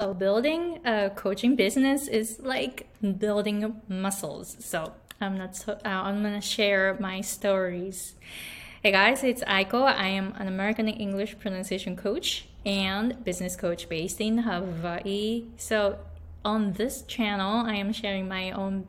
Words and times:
So 0.00 0.14
building 0.14 0.78
a 0.84 1.10
coaching 1.10 1.56
business 1.56 2.06
is 2.06 2.38
like 2.38 2.86
building 3.18 3.82
muscles. 3.88 4.56
So 4.60 4.92
I'm 5.20 5.36
not 5.36 5.56
so, 5.56 5.72
uh, 5.72 5.88
I'm 5.88 6.22
gonna 6.22 6.40
share 6.40 6.96
my 7.00 7.20
stories. 7.20 8.14
Hey 8.84 8.92
guys, 8.92 9.24
it's 9.24 9.42
Aiko. 9.42 9.82
I 9.82 10.06
am 10.06 10.34
an 10.38 10.46
American 10.46 10.86
English 10.86 11.40
pronunciation 11.40 11.96
coach 11.96 12.46
and 12.64 13.24
business 13.24 13.56
coach 13.56 13.88
based 13.88 14.20
in 14.20 14.38
Hawaii. 14.38 15.46
So 15.56 15.98
on 16.44 16.74
this 16.74 17.02
channel, 17.02 17.66
I 17.66 17.74
am 17.74 17.92
sharing 17.92 18.28
my 18.28 18.52
own 18.52 18.86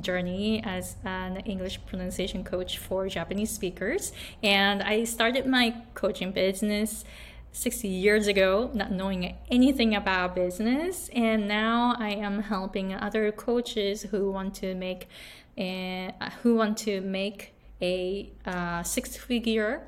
journey 0.00 0.62
as 0.64 0.94
an 1.04 1.38
English 1.38 1.80
pronunciation 1.86 2.44
coach 2.44 2.78
for 2.78 3.08
Japanese 3.08 3.50
speakers. 3.50 4.12
And 4.44 4.84
I 4.84 5.02
started 5.02 5.46
my 5.46 5.82
coaching 5.94 6.30
business 6.30 7.04
six 7.52 7.84
years 7.84 8.26
ago, 8.26 8.70
not 8.74 8.92
knowing 8.92 9.36
anything 9.50 9.94
about 9.94 10.34
business. 10.34 11.10
And 11.14 11.48
now 11.48 11.94
I 11.98 12.10
am 12.10 12.42
helping 12.42 12.94
other 12.94 13.32
coaches 13.32 14.02
who 14.02 14.30
want 14.30 14.54
to 14.56 14.74
make 14.74 15.08
a, 15.56 16.12
who 16.42 16.56
want 16.56 16.78
to 16.78 17.00
make 17.00 17.54
a 17.80 18.30
uh, 18.46 18.82
six 18.82 19.16
figure 19.16 19.82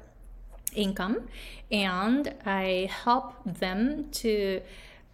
income 0.74 1.28
and 1.70 2.34
I 2.44 2.90
help 3.04 3.34
them 3.44 4.08
to 4.12 4.60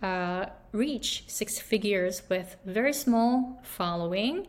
uh, 0.02 0.46
reach 0.73 1.24
six 1.26 1.59
figures 1.59 2.23
with 2.28 2.56
very 2.65 2.92
small 2.92 3.60
following, 3.62 4.46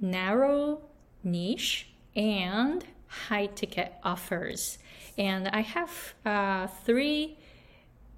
narrow 0.00 0.80
niche, 1.22 1.88
and 2.14 2.84
high 3.28 3.46
ticket 3.46 3.92
offers. 4.02 4.78
And 5.16 5.48
I 5.48 5.60
have 5.60 6.14
uh, 6.24 6.66
three 6.84 7.38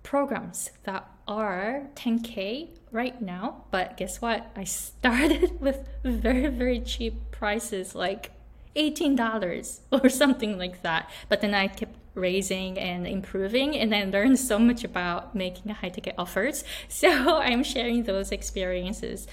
programs 0.03 0.71
that 0.85 1.11
are 1.27 1.83
10k 1.97 2.69
right 2.93 3.21
now 3.21 3.65
but 3.73 3.97
guess 3.97 4.23
what? 4.23 4.47
I 4.55 4.63
started 4.63 5.61
with 5.61 5.89
very 6.05 6.47
very 6.47 6.79
cheap 6.79 7.15
prices 7.33 7.95
like 7.95 8.31
$18 8.77 9.81
or 9.91 10.09
something 10.09 10.59
like 10.59 10.83
that. 10.83 11.11
But 11.29 11.41
then 11.41 11.55
i 11.55 11.67
kept 11.67 11.97
raising 12.15 12.79
and 12.79 13.07
improving 13.07 13.77
and 13.77 13.93
then 13.93 14.11
learned 14.11 14.39
so 14.39 14.59
much 14.59 14.85
about 14.85 15.35
making 15.35 15.73
high 15.73 15.89
ticket 15.89 16.15
offers. 16.17 16.63
So 16.89 17.09
i'm 17.39 17.65
sharing 17.65 18.05
those 18.05 18.31
experiences 18.31 19.27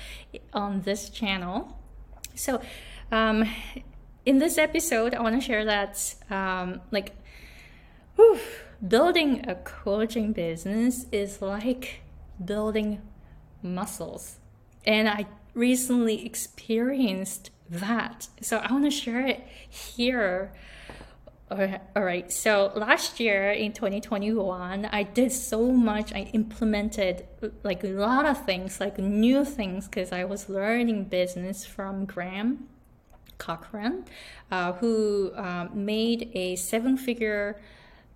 on 0.53 0.81
this 0.81 1.09
channel. 1.09 1.80
So 2.34 2.61
um, 3.11 3.47
in 4.25 4.39
this 4.39 4.57
episode 4.57 5.13
i 5.13 5.21
want 5.21 5.35
to 5.35 5.41
share 5.41 5.66
that 5.66 6.16
um, 6.29 6.81
like 6.91 7.13
whew, 8.16 8.39
building 8.85 9.47
a 9.47 9.55
coaching 9.55 10.33
business 10.33 11.05
is 11.11 11.41
like 11.41 12.02
building 12.44 13.01
muscles 13.61 14.38
and 14.85 15.07
i 15.07 15.25
recently 15.53 16.25
experienced 16.25 17.51
that 17.69 18.27
so 18.41 18.57
i 18.57 18.71
want 18.71 18.83
to 18.83 18.91
share 18.91 19.25
it 19.25 19.45
here 19.69 20.51
all 21.95 22.03
right. 22.03 22.31
So 22.31 22.71
last 22.75 23.19
year 23.19 23.51
in 23.51 23.73
2021, 23.73 24.85
I 24.85 25.03
did 25.03 25.31
so 25.31 25.71
much. 25.71 26.13
I 26.13 26.29
implemented 26.33 27.27
like 27.63 27.83
a 27.83 27.88
lot 27.88 28.25
of 28.25 28.44
things, 28.45 28.79
like 28.79 28.97
new 28.97 29.45
things, 29.45 29.88
because 29.88 30.11
I 30.11 30.23
was 30.23 30.49
learning 30.49 31.05
business 31.05 31.66
from 31.66 32.05
Graham 32.05 32.69
Cochrane, 33.44 34.05
uh, 34.52 34.73
who 34.73 35.31
uh, 35.36 35.67
made 35.73 36.31
a 36.33 36.55
seven 36.55 36.95
figure 36.95 37.59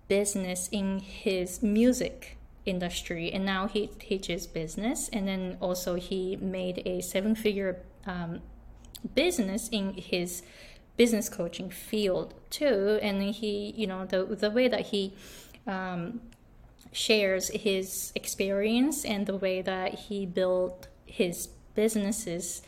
business 0.08 0.68
in 0.72 1.00
his 1.00 1.62
music 1.62 2.38
industry. 2.64 3.30
And 3.30 3.44
now 3.44 3.68
he 3.68 3.88
teaches 3.98 4.46
business. 4.46 5.10
And 5.12 5.28
then 5.28 5.58
also 5.60 5.96
he 5.96 6.36
made 6.36 6.82
a 6.86 7.02
seven 7.02 7.34
figure 7.34 7.82
um, 8.06 8.40
business 9.14 9.68
in 9.68 9.94
his 9.94 10.42
business 10.96 11.28
coaching 11.28 11.70
field 11.70 12.34
too 12.50 12.98
and 13.00 13.22
he 13.22 13.72
you 13.76 13.86
know 13.86 14.04
the 14.04 14.24
the 14.24 14.50
way 14.50 14.66
that 14.66 14.86
he 14.86 15.14
um, 15.64 16.20
shares 16.90 17.50
his 17.50 18.12
experience 18.16 19.04
and 19.04 19.26
the 19.26 19.36
way 19.36 19.62
that 19.62 19.94
he 19.94 20.26
built 20.26 20.88
his 21.06 21.46
businesses 21.76 22.62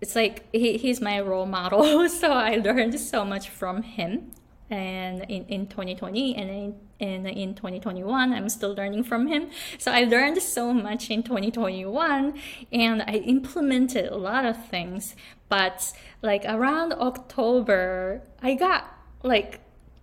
it's 0.00 0.14
like 0.14 0.48
he, 0.52 0.76
he's 0.76 1.00
my 1.00 1.20
role 1.20 1.46
model 1.46 2.08
so 2.20 2.30
i 2.32 2.56
learned 2.56 2.98
so 2.98 3.24
much 3.24 3.48
from 3.48 3.82
him. 3.82 4.32
And 4.70 5.22
in, 5.30 5.46
in 5.46 5.66
2020 5.66 6.36
and 6.36 6.50
in, 6.50 6.74
in, 6.98 7.26
in 7.26 7.54
2021 7.54 8.34
i'm 8.34 8.48
still 8.50 8.74
learning 8.74 9.04
from 9.04 9.26
him. 9.26 9.48
So 9.78 9.90
i 9.90 10.04
learned 10.04 10.42
so 10.42 10.74
much 10.74 11.10
in 11.10 11.22
2021 11.22 12.38
and 12.70 13.02
i 13.02 13.14
implemented 13.14 14.06
a 14.06 14.16
lot 14.16 14.44
of 14.44 14.66
things. 14.66 15.16
But 15.48 15.92
like 16.20 16.44
around 16.46 16.92
october 16.92 18.22
i 18.42 18.54
got 18.54 18.94
like 19.22 19.60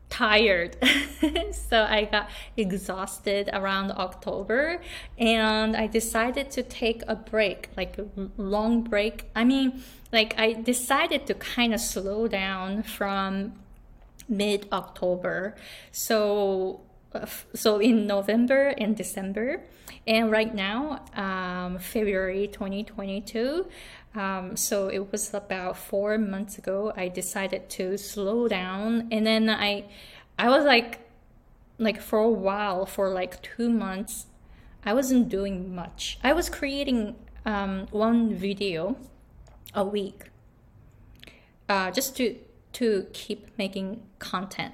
tired 0.09 0.77
so 1.51 1.83
i 1.83 2.05
got 2.05 2.29
exhausted 2.55 3.49
around 3.53 3.91
october 3.91 4.79
and 5.17 5.75
i 5.75 5.87
decided 5.87 6.51
to 6.51 6.61
take 6.63 7.01
a 7.07 7.15
break 7.15 7.69
like 7.75 7.97
a 7.97 8.05
long 8.37 8.83
break 8.83 9.29
i 9.35 9.43
mean 9.43 9.83
like 10.13 10.37
i 10.37 10.53
decided 10.53 11.25
to 11.25 11.33
kind 11.33 11.73
of 11.73 11.79
slow 11.79 12.27
down 12.27 12.83
from 12.83 13.53
mid 14.27 14.67
October. 14.71 15.55
So 15.91 16.81
so 17.53 17.79
in 17.79 18.07
November 18.07 18.73
and 18.77 18.95
December, 18.95 19.61
and 20.07 20.31
right 20.31 20.53
now 20.53 21.05
um, 21.15 21.79
February 21.79 22.47
2022. 22.47 23.67
Um, 24.15 24.55
so 24.55 24.87
it 24.87 25.11
was 25.11 25.33
about 25.33 25.77
four 25.77 26.17
months 26.17 26.57
ago. 26.57 26.93
I 26.95 27.09
decided 27.09 27.69
to 27.71 27.97
slow 27.97 28.47
down, 28.47 29.09
and 29.11 29.25
then 29.25 29.49
I, 29.49 29.85
I 30.39 30.49
was 30.49 30.63
like, 30.63 31.01
like 31.77 32.01
for 32.01 32.19
a 32.19 32.29
while, 32.29 32.85
for 32.85 33.09
like 33.09 33.41
two 33.41 33.69
months, 33.69 34.27
I 34.85 34.93
wasn't 34.93 35.27
doing 35.29 35.75
much. 35.75 36.17
I 36.23 36.31
was 36.31 36.49
creating 36.49 37.15
um, 37.45 37.87
one 37.91 38.33
video 38.33 38.95
a 39.73 39.83
week, 39.83 40.29
uh, 41.67 41.91
just 41.91 42.15
to 42.17 42.37
to 42.73 43.07
keep 43.13 43.57
making 43.57 44.03
content 44.19 44.73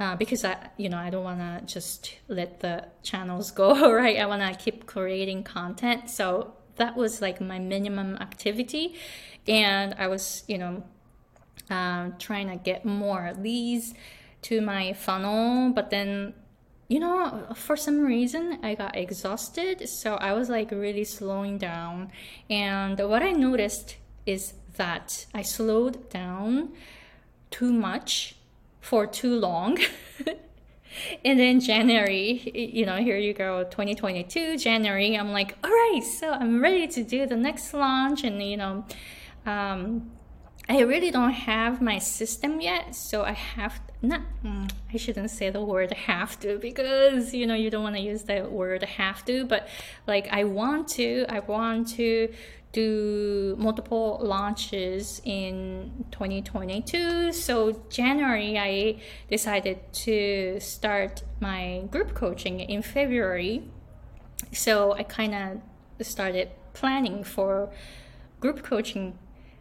uh, 0.00 0.16
because 0.16 0.46
I, 0.46 0.56
you 0.78 0.88
know, 0.88 0.96
I 0.96 1.10
don't 1.10 1.22
want 1.22 1.40
to 1.40 1.72
just 1.72 2.16
let 2.26 2.60
the 2.60 2.86
channels 3.02 3.50
go, 3.50 3.92
right? 3.92 4.18
I 4.18 4.24
want 4.24 4.42
to 4.42 4.58
keep 4.58 4.86
creating 4.86 5.44
content. 5.44 6.08
So 6.08 6.54
that 6.76 6.96
was 6.96 7.20
like 7.20 7.40
my 7.40 7.58
minimum 7.58 8.16
activity, 8.16 8.94
and 9.46 9.94
I 9.98 10.06
was, 10.08 10.42
you 10.48 10.56
know, 10.56 10.82
um, 11.68 12.14
trying 12.18 12.48
to 12.48 12.56
get 12.56 12.86
more 12.86 13.32
leads 13.38 13.92
to 14.42 14.60
my 14.60 14.94
funnel, 14.94 15.70
but 15.70 15.90
then. 15.90 16.34
You 16.88 16.98
know, 16.98 17.46
for 17.54 17.76
some 17.76 18.00
reason, 18.00 18.58
I 18.64 18.74
got 18.74 18.96
exhausted, 18.96 19.88
so 19.88 20.16
I 20.16 20.32
was 20.32 20.48
like 20.48 20.72
really 20.72 21.04
slowing 21.04 21.56
down. 21.56 22.10
And 22.50 22.98
what 22.98 23.22
I 23.22 23.30
noticed 23.30 23.94
is 24.26 24.54
that 24.76 25.26
I 25.32 25.42
slowed 25.42 26.10
down 26.10 26.72
too 27.52 27.72
much 27.72 28.34
for 28.80 29.06
too 29.06 29.38
long. 29.38 29.78
and 31.24 31.38
then 31.38 31.60
January, 31.60 32.50
you 32.54 32.86
know, 32.86 32.96
here 32.96 33.16
you 33.16 33.32
go, 33.32 33.64
2022, 33.64 34.58
January, 34.58 35.16
I'm 35.16 35.32
like, 35.32 35.56
all 35.62 35.70
right, 35.70 36.02
so 36.02 36.30
I'm 36.30 36.60
ready 36.60 36.88
to 36.88 37.04
do 37.04 37.26
the 37.26 37.36
next 37.36 37.72
launch. 37.74 38.24
And, 38.24 38.42
you 38.42 38.56
know, 38.56 38.84
um, 39.46 40.10
I 40.70 40.82
really 40.82 41.10
don't 41.10 41.32
have 41.32 41.82
my 41.82 41.98
system 41.98 42.60
yet, 42.60 42.94
so 42.94 43.24
I 43.24 43.32
have 43.32 43.80
not. 44.02 44.20
Mm, 44.44 44.70
I 44.94 44.98
shouldn't 44.98 45.30
say 45.30 45.50
the 45.50 45.60
word 45.60 45.92
have 45.92 46.38
to 46.40 46.58
because 46.58 47.34
you 47.34 47.44
know 47.44 47.54
you 47.54 47.70
don't 47.70 47.82
want 47.82 47.96
to 47.96 48.02
use 48.02 48.22
the 48.22 48.42
word 48.42 48.84
have 48.84 49.24
to, 49.24 49.44
but 49.46 49.66
like 50.06 50.28
I 50.30 50.44
want 50.44 50.86
to. 50.90 51.26
I 51.28 51.40
want 51.40 51.88
to 51.96 52.32
do 52.72 53.56
multiple 53.58 54.20
launches 54.22 55.20
in 55.24 56.04
2022. 56.10 57.32
So 57.32 57.82
January, 57.88 58.58
I 58.58 59.00
decided 59.28 59.92
to 60.04 60.60
start 60.60 61.22
my 61.40 61.82
group 61.90 62.14
coaching 62.14 62.60
in 62.60 62.82
February. 62.82 63.64
So 64.52 64.92
I 64.92 65.02
kind 65.02 65.34
of 65.34 66.06
started 66.06 66.50
planning 66.72 67.24
for 67.24 67.70
group 68.40 68.62
coaching 68.62 69.18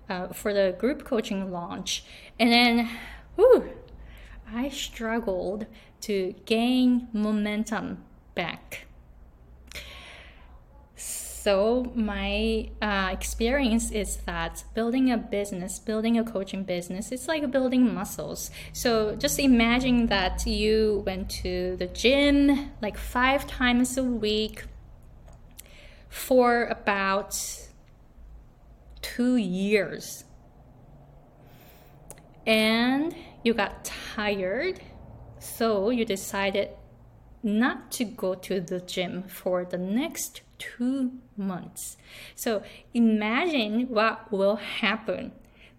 uh, 0.10 0.28
for 0.30 0.54
the 0.54 0.76
group 0.80 1.06
coaching 1.06 1.52
launch, 1.52 2.04
and 2.40 2.52
then, 2.52 2.90
whew, 3.36 3.70
I 4.52 4.70
struggled 4.70 5.68
to 6.02 6.34
gain 6.46 7.08
momentum 7.14 8.04
back 8.34 8.88
so 11.44 11.92
my 11.96 12.70
uh, 12.82 13.10
experience 13.12 13.92
is 13.92 14.18
that 14.26 14.64
building 14.74 15.12
a 15.12 15.18
business 15.18 15.80
building 15.80 16.18
a 16.18 16.24
coaching 16.24 16.64
business 16.64 17.12
it's 17.12 17.28
like 17.28 17.50
building 17.52 17.94
muscles 17.94 18.52
so 18.74 19.16
just 19.16 19.40
imagine 19.40 20.08
that 20.08 20.46
you 20.46 21.04
went 21.06 21.30
to 21.30 21.76
the 21.78 21.88
gym 21.88 22.72
like 22.82 22.98
five 22.98 23.48
times 23.48 23.98
a 23.98 24.04
week 24.04 24.64
for 26.10 26.66
about 26.66 27.40
two 29.02 29.38
years. 29.38 30.26
And 32.46 33.16
you 33.44 33.54
got 33.54 33.86
tired, 33.86 34.82
so 35.40 35.92
you 35.92 36.04
decided 36.04 36.70
not 37.44 37.92
to 37.92 38.06
go 38.06 38.34
to 38.34 38.60
the 38.60 38.80
gym 38.82 39.24
for 39.24 39.64
the 39.64 39.78
next 39.78 40.42
two 40.60 41.14
months. 41.36 41.98
So 42.36 42.62
imagine 42.94 43.88
what 43.88 44.32
will 44.32 44.58
happen 44.58 45.32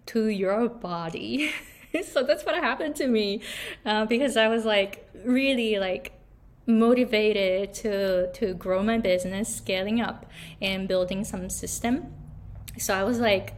to 0.07 0.27
your 0.27 0.67
body. 0.67 1.51
so 2.03 2.23
that's 2.23 2.43
what 2.43 2.55
happened 2.55 2.95
to 2.97 3.07
me 3.07 3.41
uh, 3.85 4.05
because 4.05 4.35
I 4.35 4.47
was 4.47 4.65
like 4.65 5.09
really 5.23 5.79
like 5.79 6.13
motivated 6.67 7.73
to 7.73 8.31
to 8.33 8.53
grow 8.53 8.83
my 8.83 8.97
business, 8.97 9.55
scaling 9.55 10.01
up 10.01 10.25
and 10.61 10.87
building 10.87 11.23
some 11.23 11.49
system. 11.49 12.13
So 12.77 12.93
I 12.93 13.03
was 13.03 13.19
like 13.19 13.53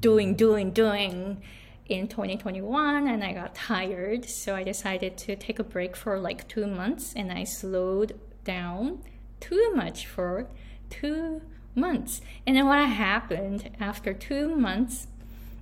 doing, 0.00 0.34
doing, 0.34 0.70
doing 0.70 1.42
in 1.86 2.06
2021 2.06 3.08
and 3.08 3.24
I 3.24 3.32
got 3.32 3.54
tired. 3.54 4.28
So 4.28 4.54
I 4.54 4.62
decided 4.62 5.16
to 5.18 5.36
take 5.36 5.58
a 5.58 5.64
break 5.64 5.96
for 5.96 6.18
like 6.18 6.46
two 6.48 6.66
months 6.66 7.12
and 7.14 7.32
I 7.32 7.44
slowed 7.44 8.18
down 8.44 9.02
too 9.40 9.72
much 9.74 10.06
for 10.06 10.46
two 10.88 11.42
months. 11.74 12.20
And 12.46 12.56
then 12.56 12.66
what 12.66 12.86
happened 12.88 13.70
after 13.80 14.12
two 14.12 14.54
months, 14.54 15.06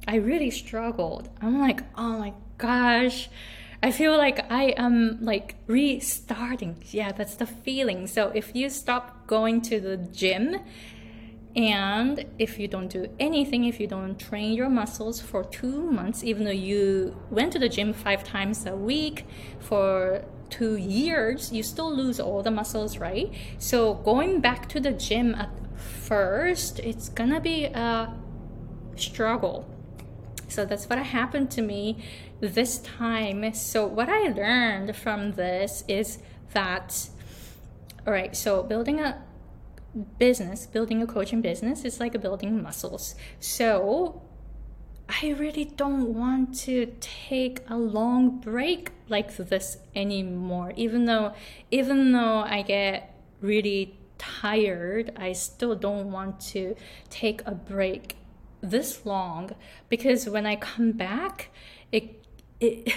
I 0.06 0.16
really 0.16 0.50
struggled. 0.50 1.28
I'm 1.40 1.60
like, 1.60 1.82
oh 1.96 2.18
my 2.18 2.32
gosh. 2.56 3.28
I 3.82 3.92
feel 3.92 4.16
like 4.16 4.50
I 4.50 4.74
am 4.76 5.18
like 5.24 5.54
restarting. 5.66 6.82
Yeah, 6.90 7.12
that's 7.12 7.36
the 7.36 7.46
feeling. 7.46 8.06
So 8.08 8.32
if 8.34 8.54
you 8.54 8.70
stop 8.70 9.26
going 9.26 9.60
to 9.62 9.78
the 9.80 9.96
gym 9.96 10.56
and 11.54 12.24
if 12.38 12.58
you 12.58 12.68
don't 12.68 12.88
do 12.88 13.08
anything, 13.20 13.64
if 13.64 13.78
you 13.78 13.86
don't 13.86 14.18
train 14.18 14.52
your 14.52 14.68
muscles 14.68 15.20
for 15.20 15.44
two 15.44 15.90
months, 15.90 16.24
even 16.24 16.44
though 16.44 16.50
you 16.50 17.16
went 17.30 17.52
to 17.52 17.58
the 17.58 17.68
gym 17.68 17.92
five 17.92 18.24
times 18.24 18.66
a 18.66 18.74
week 18.74 19.26
for 19.60 20.24
two 20.50 20.76
years, 20.76 21.52
you 21.52 21.62
still 21.62 21.94
lose 21.94 22.18
all 22.20 22.42
the 22.42 22.50
muscles, 22.50 22.98
right? 22.98 23.32
So 23.58 23.94
going 23.94 24.40
back 24.40 24.68
to 24.70 24.80
the 24.80 24.92
gym 24.92 25.34
at 25.34 25.50
first, 25.76 26.78
it's 26.80 27.08
gonna 27.08 27.40
be 27.40 27.64
a 27.64 28.14
struggle. 28.96 29.68
So 30.48 30.64
that's 30.64 30.88
what 30.88 30.98
happened 30.98 31.50
to 31.52 31.62
me 31.62 32.02
this 32.40 32.78
time. 32.78 33.52
So 33.54 33.86
what 33.86 34.08
I 34.08 34.28
learned 34.28 34.96
from 34.96 35.32
this 35.32 35.84
is 35.88 36.18
that, 36.52 37.08
all 38.06 38.12
right, 38.12 38.34
so 38.34 38.62
building 38.62 39.00
a 39.00 39.22
business, 40.18 40.66
building 40.66 41.02
a 41.02 41.06
coaching 41.06 41.40
business 41.40 41.84
is 41.84 42.00
like 42.00 42.20
building 42.20 42.62
muscles. 42.62 43.14
So 43.40 44.22
I 45.08 45.30
really 45.38 45.64
don't 45.64 46.14
want 46.14 46.54
to 46.60 46.92
take 47.00 47.60
a 47.68 47.76
long 47.76 48.40
break 48.40 48.90
like 49.08 49.34
this 49.36 49.78
anymore. 49.94 50.72
Even 50.76 51.06
though 51.06 51.32
even 51.70 52.12
though 52.12 52.40
I 52.40 52.62
get 52.62 53.14
really 53.40 53.98
tired, 54.18 55.12
I 55.16 55.32
still 55.32 55.74
don't 55.74 56.12
want 56.12 56.40
to 56.52 56.76
take 57.08 57.42
a 57.46 57.52
break 57.52 58.16
this 58.60 59.06
long 59.06 59.52
because 59.88 60.28
when 60.28 60.44
I 60.44 60.56
come 60.56 60.92
back, 60.92 61.50
it 61.90 62.24
it 62.60 62.92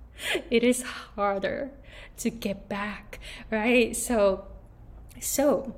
it 0.50 0.62
is 0.62 0.82
harder 0.82 1.72
to 2.18 2.30
get 2.30 2.68
back, 2.68 3.18
right? 3.50 3.96
So 3.96 4.46
so 5.20 5.74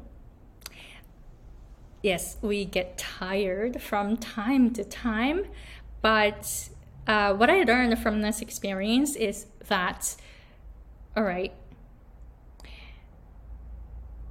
yes, 2.03 2.37
we 2.43 2.65
get 2.65 2.99
tired 2.99 3.81
from 3.81 4.17
time 4.17 4.71
to 4.75 4.85
time 4.85 5.47
but 6.03 6.69
uh, 7.07 7.35
what 7.35 7.51
I 7.51 7.63
learned 7.63 7.99
from 7.99 8.21
this 8.21 8.41
experience 8.43 9.17
is 9.17 9.47
that, 9.69 10.15
all 11.17 11.23
right, 11.23 11.53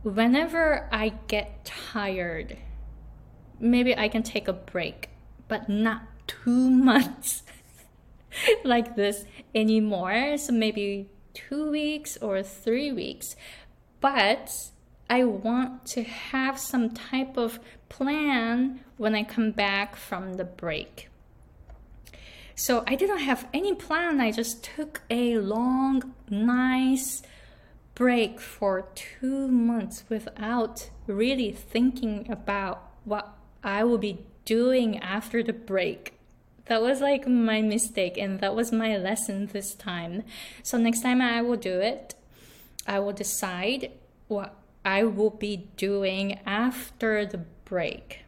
whenever 0.03 0.87
I 0.91 1.13
get 1.27 1.65
tired, 1.65 2.57
maybe 3.59 3.97
I 3.97 4.07
can 4.07 4.23
take 4.23 4.47
a 4.47 4.53
break, 4.53 5.09
but 5.47 5.67
not 5.67 6.03
two 6.27 6.69
months 6.69 7.43
like 8.63 8.95
this 8.95 9.25
anymore. 9.55 10.37
So 10.37 10.53
maybe 10.53 11.09
two 11.33 11.71
weeks 11.71 12.17
or 12.17 12.43
three 12.43 12.91
weeks. 12.91 13.35
But 13.99 14.71
I 15.09 15.23
want 15.23 15.85
to 15.87 16.03
have 16.03 16.59
some 16.59 16.91
type 16.91 17.37
of 17.37 17.59
plan 17.89 18.81
when 18.97 19.15
I 19.15 19.23
come 19.23 19.51
back 19.51 19.95
from 19.95 20.35
the 20.35 20.43
break. 20.43 21.09
So 22.59 22.83
I 22.88 22.95
didn't 22.95 23.19
have 23.19 23.48
any 23.54 23.75
plan. 23.75 24.19
I 24.19 24.31
just 24.31 24.63
took 24.63 25.04
a 25.12 25.38
long, 25.38 26.15
nice 26.27 27.21
break 27.94 28.39
for 28.39 28.88
two 28.95 29.48
months 29.48 30.04
without 30.09 30.89
really 31.06 31.51
thinking 31.51 32.25
about 32.31 32.81
what 33.06 33.38
I 33.63 33.83
will 33.83 34.00
be 34.00 34.25
doing 34.44 34.98
after 34.98 35.44
the 35.44 35.54
break. 35.54 36.13
That 36.65 36.81
was 36.81 37.00
like 37.00 37.27
my 37.27 37.62
mistake, 37.62 38.18
and 38.18 38.39
that 38.39 38.56
was 38.56 38.71
my 38.71 38.98
lesson 38.98 39.45
this 39.54 39.75
time. 39.75 40.24
So, 40.63 40.80
next 40.80 41.01
time 41.01 41.21
I 41.21 41.44
will 41.44 41.57
do 41.57 41.80
it, 41.80 42.15
I 42.88 42.98
will 42.98 43.13
decide 43.13 43.92
what 44.27 44.56
I 44.83 45.04
will 45.04 45.30
be 45.30 45.68
doing 45.77 46.39
after 46.44 47.24
the 47.24 47.45
break 47.65 48.24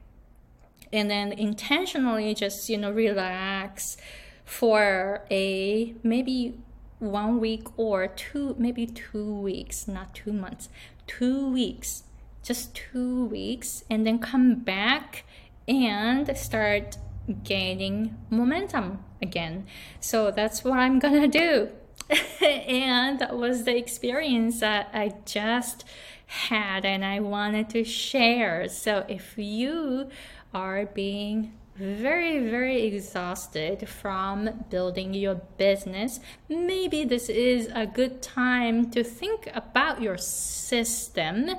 and 0.92 1.10
then 1.10 1.32
intentionally 1.32 2.34
just 2.34 2.70
you 2.70 2.78
know 2.78 2.92
relax 2.92 3.98
for 4.46 5.22
a 5.30 5.94
maybe 6.04 6.58
one 7.00 7.40
week 7.40 7.68
or 7.78 8.08
two 8.08 8.56
maybe 8.58 8.86
two 8.86 9.34
weeks 9.34 9.88
not 9.88 10.14
two 10.14 10.34
months 10.34 10.70
two 11.08 11.52
weeks 11.52 12.04
just 12.44 12.74
two 12.74 13.26
weeks 13.26 13.84
and 13.90 14.06
then 14.06 14.20
come 14.20 14.56
back 14.56 15.24
and 15.68 16.36
start 16.36 16.98
gaining 17.44 18.18
momentum 18.30 19.04
again. 19.22 19.68
So 20.00 20.32
that's 20.32 20.64
what 20.64 20.80
i'm 20.80 21.00
gonna 21.00 21.28
do. 21.28 21.70
And 22.42 23.20
that 23.20 23.38
was 23.38 23.66
the 23.66 23.76
experience 23.76 24.62
that 24.62 24.90
i 24.94 25.14
just 25.26 25.84
had 26.26 26.86
and 26.86 27.04
i 27.06 27.20
wanted 27.20 27.70
to 27.70 27.84
share. 27.84 28.68
So 28.68 29.06
if 29.08 29.38
you 29.38 30.10
are 30.54 30.86
being 30.86 31.54
very, 31.76 32.40
very 32.50 32.84
exhausted 32.84 33.88
from 33.88 34.66
building 34.70 35.14
your 35.14 35.36
business, 35.58 36.20
maybe 36.50 37.06
this 37.06 37.30
is 37.30 37.70
a 37.74 37.86
good 37.86 38.22
time 38.22 38.92
to 38.92 39.04
think 39.04 39.50
about 39.54 40.02
your 40.02 40.18
system 40.18 41.52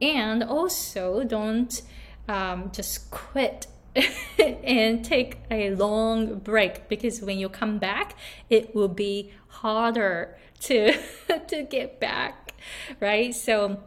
and 0.00 0.42
also 0.42 1.22
don't 1.24 1.82
um, 2.28 2.70
just 2.72 3.10
quit 3.10 3.66
and 4.38 5.04
take 5.04 5.38
a 5.50 5.74
long 5.74 6.38
break 6.38 6.88
because 6.88 7.20
when 7.20 7.38
you 7.38 7.48
come 7.48 7.78
back, 7.78 8.16
it 8.48 8.74
will 8.74 8.88
be 8.88 9.32
harder 9.48 10.38
to 10.60 10.94
to 11.48 11.62
get 11.62 12.00
back, 12.00 12.54
right? 13.00 13.34
So 13.34 13.82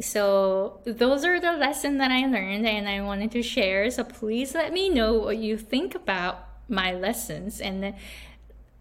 so 0.00 0.80
those 0.84 1.24
are 1.24 1.40
the 1.40 1.52
lessons 1.52 1.98
that 1.98 2.10
I 2.10 2.26
learned 2.26 2.66
and 2.66 2.88
I 2.88 3.00
wanted 3.00 3.32
to 3.32 3.42
share. 3.42 3.90
So 3.90 4.04
please 4.04 4.54
let 4.54 4.72
me 4.72 4.88
know 4.88 5.14
what 5.14 5.38
you 5.38 5.58
think 5.58 5.94
about 5.94 6.46
my 6.68 6.92
lessons 6.92 7.60
and 7.60 7.94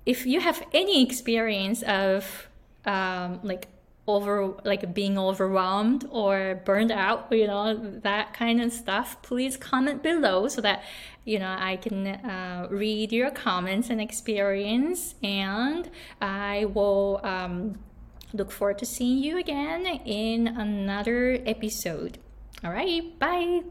if 0.05 0.25
you 0.25 0.39
have 0.39 0.65
any 0.74 1.03
experience 1.03 1.83
of 1.83 2.47
um, 2.86 3.39
like 3.43 3.67
over 4.07 4.53
like 4.63 4.93
being 4.93 5.17
overwhelmed 5.17 6.07
or 6.12 6.62
burned 6.63 6.91
out 6.91 7.27
you 7.29 7.45
know 7.45 7.75
that 8.03 8.33
kind 8.33 8.62
of 8.62 8.71
stuff 8.71 9.21
please 9.21 9.57
comment 9.57 10.01
below 10.01 10.47
so 10.47 10.62
that 10.62 10.81
you 11.25 11.38
know 11.38 11.55
i 11.59 11.75
can 11.75 12.07
uh, 12.07 12.67
read 12.71 13.12
your 13.12 13.29
comments 13.29 13.89
and 13.89 14.00
experience 14.00 15.15
and 15.24 15.91
i 16.21 16.63
will 16.74 17.19
um, 17.24 17.77
Look 18.34 18.51
forward 18.51 18.79
to 18.79 18.86
seeing 18.86 19.24
you 19.24 19.38
again 19.38 19.86
in 20.05 20.48
another 20.48 21.39
episode. 21.46 22.19
All 22.63 22.72
right, 22.72 23.17
bye. 23.19 23.62